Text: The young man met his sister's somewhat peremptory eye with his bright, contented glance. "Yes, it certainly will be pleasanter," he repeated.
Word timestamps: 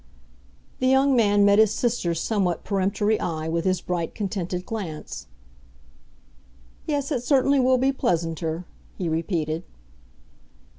The 0.79 0.87
young 0.87 1.15
man 1.15 1.45
met 1.45 1.59
his 1.59 1.71
sister's 1.71 2.19
somewhat 2.19 2.63
peremptory 2.63 3.19
eye 3.19 3.47
with 3.47 3.65
his 3.65 3.81
bright, 3.81 4.15
contented 4.15 4.65
glance. 4.65 5.27
"Yes, 6.87 7.11
it 7.11 7.21
certainly 7.21 7.59
will 7.59 7.77
be 7.77 7.91
pleasanter," 7.91 8.65
he 8.97 9.07
repeated. 9.07 9.63